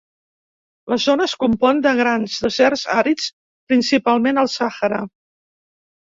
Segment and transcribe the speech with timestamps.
[0.93, 3.29] La zona es compon de grans deserts àrids,
[3.75, 5.05] principalment el Sàhara.